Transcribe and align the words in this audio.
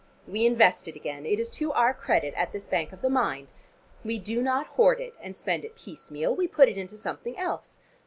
We 0.27 0.47
invest 0.47 0.87
it 0.87 0.95
again. 0.95 1.27
It 1.27 1.39
is 1.39 1.51
to 1.51 1.73
our 1.73 1.93
credit, 1.93 2.33
at 2.35 2.53
this 2.53 2.65
bank 2.65 2.91
of 2.91 3.03
the 3.03 3.09
mind. 3.11 3.53
We 4.03 4.17
do 4.17 4.41
not 4.41 4.65
hoard 4.65 4.99
it, 4.99 5.13
and 5.21 5.35
spend 5.35 5.63
it 5.63 5.75
piecemeal. 5.75 6.35
We 6.35 6.47
put 6.47 6.69
it 6.69 6.77
into 6.79 6.97
something 6.97 7.37
else. 7.37 7.81